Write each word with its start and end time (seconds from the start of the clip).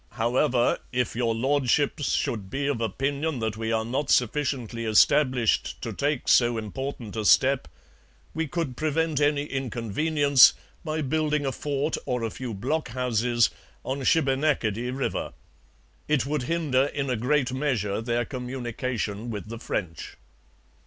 However, 0.13 0.79
if 0.91 1.15
Your 1.15 1.35
Lordships 1.35 2.11
should 2.13 2.49
be 2.49 2.65
of 2.65 2.81
opinion 2.81 3.37
that 3.37 3.55
we 3.55 3.71
are 3.71 3.85
not 3.85 4.09
sufficiently 4.09 4.83
established 4.83 5.79
to 5.83 5.93
take 5.93 6.27
so 6.27 6.57
important 6.57 7.15
a 7.15 7.23
step, 7.23 7.67
we 8.33 8.47
could 8.47 8.75
prevent 8.75 9.21
any 9.21 9.43
inconvenience 9.45 10.55
by 10.83 11.03
building 11.03 11.45
a 11.45 11.51
fort 11.51 11.97
or 12.07 12.23
a 12.23 12.31
few 12.31 12.51
blockhouses 12.55 13.51
on 13.85 13.99
Chibenacadie 14.01 14.87
[Shubenacadie] 14.87 14.97
river. 14.97 15.33
It 16.07 16.25
would 16.25 16.43
hinder 16.49 16.85
in 16.85 17.07
a 17.11 17.15
great 17.15 17.53
measure 17.53 18.01
their 18.01 18.25
communication 18.25 19.29
with 19.29 19.49
the 19.49 19.59
French.' 19.59 20.15